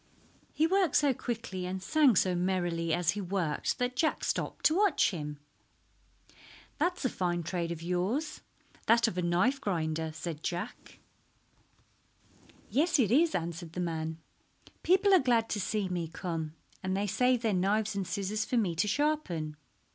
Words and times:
He 0.51 0.65
worked 0.65 0.95
so 0.95 1.13
quickly 1.13 1.67
and 1.67 1.79
sang 1.83 2.15
so 2.15 2.33
merrily 2.33 2.91
as 2.91 3.11
he 3.11 3.21
worked 3.21 3.77
that 3.77 3.95
Jack 3.95 4.23
stopped 4.23 4.65
to 4.65 4.75
watch 4.75 5.11
him. 5.11 5.37
"That 6.79 6.97
is 6.97 7.05
a 7.05 7.09
fine 7.09 7.43
trade 7.43 7.71
of 7.71 7.83
yours—that 7.83 9.07
of 9.07 9.19
a 9.19 9.21
knife 9.21 9.61
grinder," 9.61 10.09
said 10.11 10.41
Jack. 10.41 10.97
"Yes, 12.71 12.97
it 12.97 13.11
is," 13.11 13.35
answered 13.35 13.73
the 13.73 13.79
man. 13.79 14.17
"People 14.81 15.13
are 15.13 15.19
glad 15.19 15.49
to 15.49 15.59
see 15.59 15.87
me 15.87 16.07
come, 16.07 16.55
and 16.81 16.97
they 16.97 17.05
save 17.05 17.43
their 17.43 17.53
knives 17.53 17.93
and 17.95 18.07
scissors 18.07 18.43
for 18.43 18.57
me 18.57 18.73
to 18.77 18.87
sharpen. 18.87 19.55